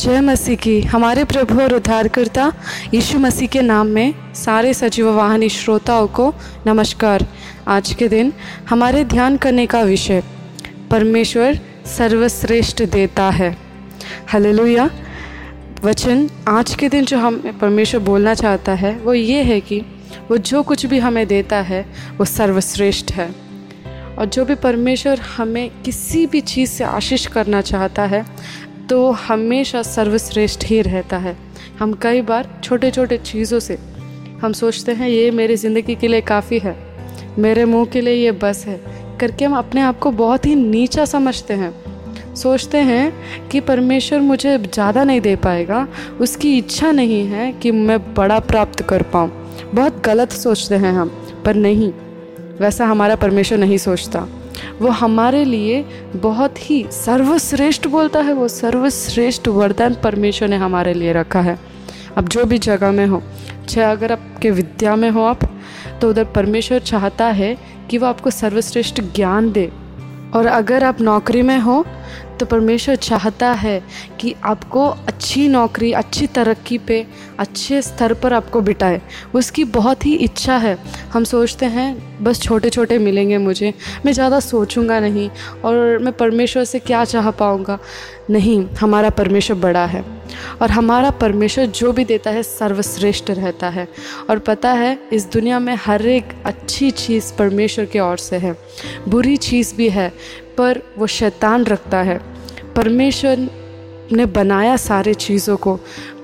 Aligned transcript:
जय 0.00 0.20
मसीह 0.20 0.56
की। 0.56 0.80
हमारे 0.80 1.24
प्रभु 1.24 1.60
और 1.60 1.74
उद्धारकर्ता 1.74 2.52
यीशु 2.94 3.18
मसीह 3.18 3.48
के 3.48 3.60
नाम 3.60 3.86
में 3.86 4.14
सारे 4.34 4.74
सजीव 4.74 5.10
वाहनी 5.10 5.48
श्रोताओं 5.48 6.06
को 6.06 6.34
नमस्कार। 6.66 7.26
आज 7.68 7.94
के 7.94 8.08
दिन 8.08 8.32
हमारे 8.68 9.04
ध्यान 9.04 9.36
करने 9.36 9.66
का 9.66 9.82
विषय 9.82 10.22
परमेश्वर 10.90 11.60
सर्वश्रेष्ठ 11.86 12.82
देता 12.82 13.30
है। 13.30 13.56
हालेलुया। 14.28 14.90
वचन 15.84 16.30
आज 16.48 16.74
के 16.74 16.88
दिन 16.88 17.04
जो 17.04 17.18
हम 17.18 17.58
परमेश्वर 17.60 18.00
बोलना 18.00 18.34
चाहता 18.34 18.72
है, 18.72 18.96
वो 18.96 19.14
ये 19.14 19.42
है 19.42 19.60
कि 19.60 19.80
वो 20.30 20.36
जो 20.36 20.62
कुछ 20.62 20.86
भी 20.86 20.98
हमें 20.98 21.26
देता 21.26 21.56
है, 21.56 21.86
वो 22.18 22.24
सर्वश्रेष्ठ 22.24 23.12
है। 23.12 23.46
और 24.18 24.24
जो 24.24 24.44
भी 24.44 24.54
परमेश्वर 24.54 25.18
हमें 25.18 25.70
किसी 25.84 26.26
भी 26.26 26.40
चीज़ 26.40 26.70
से 26.70 26.84
आशीष 26.84 27.26
करना 27.26 27.60
चाहता 27.60 28.02
है 28.02 28.24
तो 28.90 29.10
हमेशा 29.10 29.82
सर्वश्रेष्ठ 29.82 30.64
ही 30.64 30.80
रहता 30.82 31.16
है। 31.18 31.36
हम 31.78 31.92
कई 31.92 32.20
बार 32.22 32.48
छोटे 32.64 32.90
छोटे 32.90 33.16
चीज़ों 33.18 33.58
से, 33.60 33.78
हम 34.42 34.52
सोचते 34.52 34.92
हैं, 34.92 35.08
ये 35.08 35.30
मेरी 35.30 35.56
ज़िंदगी 35.56 35.94
के 35.94 36.08
लिए 36.08 36.20
काफ़ी 36.22 36.58
है, 36.58 36.76
मेरे 37.38 37.64
मुँह 37.64 37.84
के 37.84 38.00
लिए 38.00 38.14
ये 38.14 38.32
बस 38.34 38.64
है। 38.66 38.80
करके 39.20 39.44
हम 39.44 39.56
अपने 39.56 39.80
आप 39.80 39.98
को 39.98 40.10
बहुत 40.12 40.46
ही 40.46 40.54
नीचा 40.54 41.04
समझते 41.04 41.54
हैं। 41.54 41.74
सोचते 42.34 42.78
हैं 42.78 43.48
कि 43.48 43.60
परमेश्वर 43.62 44.20
मुझे 44.20 44.56
ज़्यादा 44.58 45.04
नहीं 45.04 45.20
दे 45.20 45.34
पाएगा, 45.36 45.86
उसकी 46.20 46.56
इच्छा 46.58 46.90
नहीं 46.92 47.24
है 47.26 47.52
कि 47.52 47.70
मैं 47.70 47.98
बड़ा 48.14 48.38
प्राप्त 48.40 48.82
कर 48.82 49.02
पाऊँ। 49.12 49.30
बहुत 49.74 50.02
गलत 50.04 50.32
सोचते 50.32 50.74
हैं 50.74 50.92
हम, 50.92 51.10
पर 51.44 51.54
नहीं, 51.56 51.92
वैसा 52.60 52.86
हमारा 52.86 53.16
परमेश्वर 53.16 53.58
नहीं 53.58 53.78
सोचता। 53.78 54.26
वो 54.80 54.88
हमारे 54.88 55.44
लिए 55.44 55.82
बहुत 56.16 56.70
ही 56.70 56.84
सर्वश्रेष्ठ 56.92 57.86
बोलता 57.86 58.20
है, 58.20 58.32
वो 58.32 58.48
सर्वश्रेष्ठ 58.48 59.48
वरदान 59.48 59.96
परमेश्वर 60.04 60.48
ने 60.48 60.56
हमारे 60.56 60.94
लिए 60.94 61.12
रखा 61.12 61.40
है। 61.40 61.58
अब 62.16 62.28
जो 62.28 62.44
भी 62.44 62.58
जगह 62.58 62.90
में 62.90 63.06
हो, 63.06 63.22
चाहे 63.68 63.90
अगर 63.92 64.12
आपके 64.12 64.50
विद्या 64.50 64.96
में 64.96 65.10
हो 65.10 65.24
आप 65.24 65.44
तो 66.00 66.10
उधर 66.10 66.24
परमेश्वर 66.24 66.78
चाहता 66.78 67.26
है 67.26 67.56
कि 67.90 67.98
वो 67.98 68.06
आपको 68.06 68.30
सर्वश्रेष्ठ 68.30 69.00
ज्ञान 69.14 69.50
दे। 69.52 69.70
और 70.34 70.46
अगर 70.46 70.84
आप 70.84 71.00
नौकरी 71.00 71.42
में 71.42 71.58
हो 71.58 71.84
तो 72.40 72.46
परमेश्वर 72.46 72.96
चाहता 72.96 73.50
है 73.52 73.82
कि 74.20 74.34
आपको 74.44 74.86
अच्छी 74.86 75.46
नौकरी, 75.48 75.92
अच्छी 75.92 76.26
तरक्की 76.26 76.78
पे, 76.78 77.06
अच्छे 77.38 77.80
स्तर 77.82 78.14
पर 78.14 78.32
आपको 78.32 78.60
बिठाए। 78.60 79.00
उसकी 79.34 79.64
बहुत 79.64 80.06
ही 80.06 80.14
इच्छा 80.16 80.56
है। 80.56 80.76
हम 81.12 81.24
सोचते 81.24 81.66
हैं, 81.66 82.24
बस 82.24 82.40
छोटे 82.42 82.70
छोटे 82.70 82.98
मिलेंगे 82.98 83.38
मुझे। 83.38 83.72
मैं 84.06 84.12
ज़्यादा 84.12 84.40
सोचूँगा 84.40 85.00
नहीं 85.00 85.28
और 85.64 85.98
मैं 85.98 86.12
परमेश्वर 86.12 86.64
से 86.64 86.78
क्या 86.78 87.04
चाह 87.04 87.30
पाऊँगा? 87.30 87.78
नहीं, 88.30 88.64
हमारा 88.80 89.10
परमेश्वर 89.10 89.56
बड़ा 89.56 89.84
है 89.86 90.04
और 90.62 90.70
हमारा 90.70 91.10
परमेश्वर 91.10 91.66
जो 91.66 91.92
भी 91.92 92.04
देता 92.04 92.30
है, 92.30 92.42
सर्वश्रेष्ठ 92.42 93.30
रहता 93.30 93.68
है। 93.68 93.86
और 94.30 94.38
पता 94.38 94.72
है, 94.72 94.98
इस 95.12 95.30
दुनिया 95.32 95.58
में 95.58 95.74
हर 95.76 96.06
एक 96.06 96.32
अच्छी 96.46 96.90
चीज़ 96.90 97.32
परमेश्वर 97.34 97.84
के 97.84 98.00
ओर 98.00 98.16
से 98.16 98.36
है। 98.36 98.56
बुरी 99.08 99.36
चीज़ 99.36 99.74
भी 99.74 99.88
है 99.88 100.12
पर 100.58 100.82
वो 100.98 101.06
शैतान 101.06 101.64
रखता 101.64 101.98
है। 101.98 102.20
परमेश्वर 102.76 103.48
ने 104.12 104.26
बनाया 104.26 104.76
सारे 104.76 105.14
चीज़ों 105.14 105.56
को, 105.56 105.78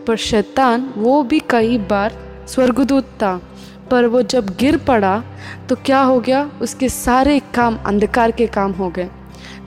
पर 0.06 0.16
शैतान 0.16 0.92
वो 0.96 1.22
भी 1.22 1.40
कई 1.50 1.78
बार 1.78 2.18
स्वर्गदूत 2.48 3.04
था। 3.04 3.40
पर 3.90 4.06
वो 4.06 4.22
जब 4.22 4.46
गिर 4.56 4.76
पड़ा 4.76 5.22
तो 5.68 5.76
क्या 5.76 6.00
हो 6.00 6.20
गया? 6.20 6.50
उसके 6.62 6.88
सारे 6.88 7.40
काम 7.54 7.78
अंधकार 7.86 8.30
के 8.30 8.46
काम 8.46 8.72
हो 8.72 8.88
गए। 8.88 9.08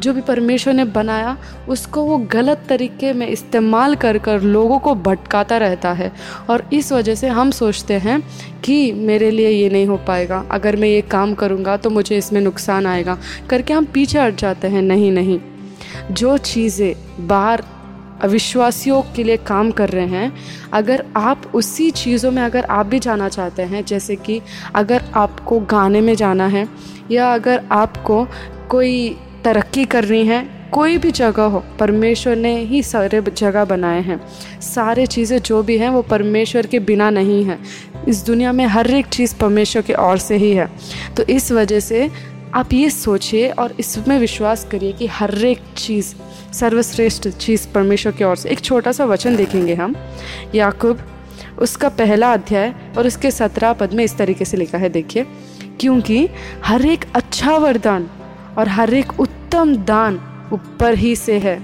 जो 0.01 0.13
भी 0.13 0.21
परमेश्वर 0.21 0.73
ने 0.73 0.85
बनाया, 0.85 1.38
उसको 1.69 2.03
वो 2.03 2.17
गलत 2.17 2.63
तरीके 2.69 3.13
में 3.13 3.27
इस्तेमाल 3.27 3.95
कर 3.95 4.17
कर 4.17 4.41
लोगों 4.41 4.79
को 4.79 4.95
भटकाता 4.95 5.57
रहता 5.57 5.91
है। 5.91 6.11
और 6.49 6.69
इस 6.73 6.91
वजह 6.91 7.15
से 7.15 7.27
हम 7.27 7.51
सोचते 7.51 7.93
हैं 7.93 8.21
कि 8.63 8.91
मेरे 8.91 9.31
लिए 9.31 9.49
ये 9.49 9.69
नहीं 9.69 9.85
हो 9.85 9.97
पाएगा। 9.97 10.43
अगर 10.51 10.75
मैं 10.75 10.89
ये 10.89 11.01
काम 11.01 11.33
करूँगा 11.33 11.77
तो 11.77 11.89
मुझे 11.89 12.17
इसमें 12.17 12.41
नुकसान 12.41 12.85
आएगा। 12.85 13.17
करके 13.50 13.73
हम 13.73 13.85
पीछे 13.85 14.19
हट 14.19 14.35
जाते 14.35 14.67
हैं, 14.67 14.81
नहीं 14.81 15.11
नहीं। 15.11 15.39
जो 16.12 16.38
चीज़ें 16.38 17.27
बाहर 17.27 17.63
अविश्वासियों 18.22 19.01
के 19.16 19.23
लिए 19.23 19.38
काम 19.38 19.72
कर 19.72 19.89
रहे 19.89 20.07
हैं, 20.07 20.33
अगर 20.73 21.06
आप 21.16 21.51
उसी 21.56 21.89
चीज़ों 21.91 22.31
में 22.31 22.41
अगर 22.44 22.63
आप 22.63 22.85
भी 22.85 23.00
जाना 23.00 23.29
चाहते 23.29 23.62
हैं, 23.62 23.85
जैसे 23.85 24.16
कि 24.16 24.41
अगर 24.75 25.03
आपको 25.16 25.59
गाने 25.59 26.01
में 26.01 26.16
जाना 26.16 26.47
है, 26.47 26.67
या 27.12 27.33
अगर 27.33 27.63
आपको 27.72 28.27
कोई 28.69 29.17
तरक्की 29.45 29.85
करनी 29.85 30.25
है, 30.25 30.69
कोई 30.72 30.97
भी 30.97 31.11
जगह 31.11 31.44
हो, 31.44 31.63
परमेश्वर 31.79 32.35
ने 32.35 32.63
ही 32.63 32.83
सारे 32.83 33.22
जगह 33.22 33.66
बनाए 33.66 34.01
हैं। 34.01 34.28
सारे 34.61 35.06
चीज़ें 35.06 35.39
जो 35.39 35.63
भी 35.63 35.78
हैं, 35.78 35.89
वो 35.89 36.01
परमेश्वर 36.01 36.66
के 36.66 36.79
बिना 36.79 37.09
नहीं 37.09 37.45
हैं। 37.45 37.63
इस 38.07 38.25
दुनिया 38.25 38.51
में 38.51 38.66
हर 38.66 38.91
एक 38.91 39.06
चीज़ 39.06 39.35
परमेश्वर 39.35 39.81
के 39.81 39.94
ओर 39.94 40.17
से 40.17 40.35
ही 40.35 40.51
है। 40.51 40.69
तो 41.17 41.23
इस 41.23 41.51
वजह 41.51 41.79
से 41.79 42.11
आप 42.53 42.73
ये 42.73 42.89
सोचिए 42.89 43.50
और 43.50 43.75
इसमें 43.79 44.19
विश्वास 44.19 44.67
करिए 44.72 44.91
कि 44.91 45.07
हर 45.07 45.45
एक 45.45 45.62
चीज़, 45.77 46.16
सर्वश्रेष्ठ 46.53 47.29
चीज़ 47.29 47.67
परमेश्वर 47.67 48.12
की 48.12 48.23
ओर 48.23 48.35
से। 48.35 48.50
एक 48.50 48.59
छोटा 48.59 48.91
सा 48.91 49.06
वचन 49.06 49.35
देखेंगे 49.35 49.73
हम। 49.73 49.95
याकूब, 50.56 51.00
उसका 51.59 51.89
पहला 51.89 52.33
अध्याय 52.33 52.73
और 52.97 53.07
उसके 53.07 53.31
सत्रह 53.31 53.73
पद 53.73 53.94
में 53.94 54.03
इस 54.03 54.17
तरीके 54.17 54.45
से 54.45 54.57
लिखा 54.57 54.77
है, 54.77 54.89
देखिए। 54.89 55.25
क्योंकि 55.79 56.29
हर 56.66 56.85
एक 56.85 57.06
अच्छा 57.16 57.57
वरदान 57.57 58.09
और 58.57 58.67
हर 58.67 58.93
एक 58.93 59.19
उत्तम 59.19 59.75
दान 59.85 60.19
ऊपर 60.53 60.95
ही 60.95 61.16
से 61.16 61.38
है 61.39 61.59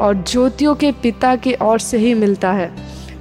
और 0.00 0.22
ज्योतियों 0.22 0.74
के 0.74 0.92
पिता 0.92 1.34
की 1.36 1.54
ओर 1.62 1.78
से 1.78 1.98
ही 1.98 2.14
मिलता 2.14 2.52
है, 2.52 2.70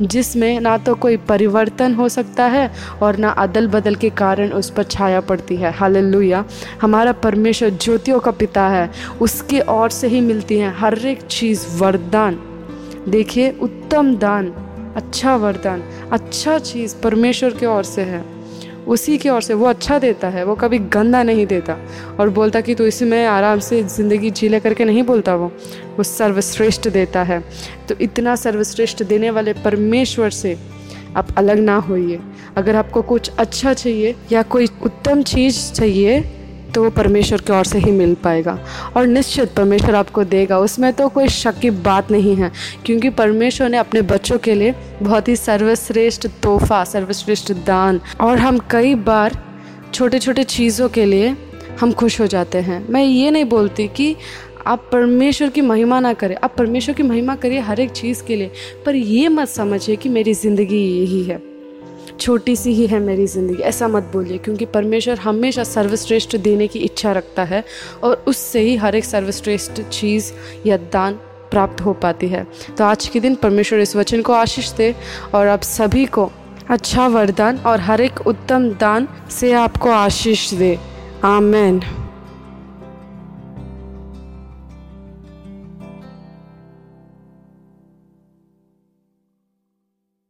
जिसमें 0.01 0.59
ना 0.59 0.77
तो 0.77 0.93
कोई 0.95 1.17
परिवर्तन 1.27 1.93
हो 1.93 2.07
सकता 2.09 2.45
है 2.45 2.69
और 3.01 3.17
ना 3.17 3.29
अदल 3.37 3.67
बदल 3.67 3.95
के 3.95 4.09
कारण 4.09 4.51
उस 4.51 4.69
पर 4.69 4.83
छाया 4.83 5.21
पड़ती 5.21 5.55
है। 5.55 5.71
हालेलुया। 5.71 6.43
हमारा 6.81 7.11
परमेश्वर 7.13 7.69
ज्योतियों 7.71 8.19
का 8.19 8.31
पिता 8.33 8.67
है, 8.67 8.89
उसके 9.21 9.59
ओर 9.69 9.89
से 9.89 10.07
ही 10.07 10.21
मिलती 10.21 10.57
है 10.57 10.73
हर 10.77 10.97
एक 11.05 11.21
चीज़ 11.21 11.65
वरदान। 11.77 12.39
देखिए, 13.09 13.51
उत्तम 13.61 14.15
दान 14.15 14.53
अच्छा 14.95 15.35
वरदान 15.35 15.83
अच्छा 16.11 16.57
चीज़ 16.59 16.95
परमेश्वर 17.01 17.53
के 17.53 17.65
ओर 17.65 17.83
से 17.83 18.01
है। 18.01 18.23
उसी 18.87 19.17
की 19.17 19.29
ओर 19.29 19.41
से 19.41 19.53
वो 19.53 19.65
अच्छा 19.65 19.97
देता 19.99 20.27
है, 20.29 20.43
वो 20.43 20.55
कभी 20.55 20.79
गंदा 20.79 21.23
नहीं 21.23 21.45
देता। 21.45 21.77
और 22.19 22.29
बोलता 22.29 22.61
कि 22.61 22.75
तू 22.75 22.83
तो 22.83 22.87
इसमें 22.87 23.25
आराम 23.25 23.59
से 23.59 23.83
ज़िंदगी 23.83 24.31
जी 24.31 24.49
ले 24.49 24.59
करके 24.59 24.85
नहीं 24.85 25.03
बोलता 25.03 25.35
वो 25.35 25.51
वो 25.97 26.03
सर्वश्रेष्ठ 26.03 26.87
देता 26.87 27.23
है। 27.23 27.43
तो 27.89 27.95
इतना 28.01 28.35
सर्वश्रेष्ठ 28.35 29.03
देने 29.03 29.29
वाले 29.29 29.53
परमेश्वर 29.53 30.29
से 30.29 30.57
आप 31.15 31.27
अलग 31.37 31.59
ना 31.59 31.75
होइए। 31.75 32.19
अगर 32.57 32.75
आपको 32.75 33.01
कुछ 33.01 33.29
अच्छा 33.29 33.73
चाहिए 33.73 34.15
या 34.31 34.41
कोई 34.43 34.67
उत्तम 34.85 35.21
चीज़ 35.23 35.71
चाहिए 35.73 36.19
तो 36.75 36.83
वो 36.83 36.89
परमेश्वर 36.89 37.41
की 37.41 37.53
ओर 37.53 37.65
से 37.65 37.79
ही 37.79 37.91
मिल 37.91 38.13
पाएगा। 38.13 38.57
और 38.95 39.07
निश्चित 39.07 39.53
परमेश्वर 39.53 39.95
आपको 39.95 40.23
देगा। 40.25 40.57
उसमें 40.59 40.91
तो 40.93 41.07
कोई 41.09 41.27
शक 41.29 41.59
की 41.59 41.69
बात 41.69 42.11
नहीं 42.11 42.35
है, 42.35 42.51
क्योंकि 42.85 43.09
परमेश्वर 43.09 43.69
ने 43.69 43.77
अपने 43.77 44.01
बच्चों 44.03 44.37
के 44.37 44.55
लिए 44.55 44.73
बहुत 45.01 45.27
ही 45.27 45.35
सर्वश्रेष्ठ 45.35 46.27
तोहफा, 46.43 46.83
सर्वश्रेष्ठ 46.83 47.51
दान, 47.65 48.01
और 48.21 48.37
हम 48.37 48.59
कई 48.71 48.95
बार 48.95 49.41
छोटे 49.93 50.19
छोटे 50.19 50.43
चीज़ों 50.43 50.89
के 50.89 51.05
लिए 51.05 51.35
हम 51.81 51.91
खुश 51.91 52.19
हो 52.21 52.27
जाते 52.27 52.57
हैं। 52.57 52.85
मैं 52.89 53.03
ये 53.03 53.31
नहीं 53.31 53.45
बोलती 53.45 53.87
कि 53.87 54.15
आप 54.67 54.89
परमेश्वर 54.91 55.49
की 55.49 55.61
महिमा 55.61 55.99
ना 55.99 56.13
करें। 56.13 56.35
आप 56.35 56.55
परमेश्वर 56.57 56.95
की 56.95 57.03
महिमा 57.03 57.35
करिए 57.35 57.59
हर 57.59 57.79
एक 57.79 57.91
चीज़ 57.91 58.23
के 58.23 58.35
लिए, 58.35 58.51
पर 58.85 58.95
ये 58.95 59.27
मत 59.27 59.47
समझिए 59.47 59.95
कि 59.95 60.09
मेरी 60.09 60.33
ज़िंदगी 60.33 60.81
यही 60.99 61.23
है। 61.23 61.56
छोटी 62.19 62.55
सी 62.55 62.71
ही 62.73 62.87
है 62.87 62.99
मेरी 62.99 63.27
ज़िंदगी, 63.27 63.63
ऐसा 63.63 63.87
मत 63.87 64.09
बोलिए, 64.13 64.37
क्योंकि 64.37 64.65
परमेश्वर 64.67 65.17
हमेशा 65.19 65.63
सर्वश्रेष्ठ 65.65 66.35
देने 66.37 66.67
की 66.67 66.79
इच्छा 66.79 67.11
रखता 67.11 67.43
है 67.43 67.63
और 68.03 68.23
उससे 68.27 68.61
ही 68.61 68.75
हर 68.75 68.95
एक 68.95 69.05
सर्वश्रेष्ठ 69.05 69.81
चीज़ 69.81 70.31
या 70.65 70.77
दान 70.77 71.19
प्राप्त 71.51 71.81
हो 71.81 71.93
पाती 71.93 72.27
है। 72.27 72.45
तो 72.77 72.83
आज 72.83 73.07
के 73.07 73.19
दिन 73.19 73.35
परमेश्वर 73.35 73.79
इस 73.79 73.95
वचन 73.95 74.21
को 74.21 74.33
आशीष 74.33 74.71
दे 74.71 74.93
और 75.33 75.47
आप 75.47 75.61
सभी 75.61 76.05
को 76.07 76.29
अच्छा 76.69 77.07
वरदान 77.07 77.57
और 77.57 77.79
हर 77.79 78.01
एक 78.01 78.27
उत्तम 78.27 78.69
दान 78.71 79.07
से 79.31 79.51
आपको 79.55 79.89
आशीष 79.91 80.53
दे। 80.53 80.77
आमेन। 81.25 81.81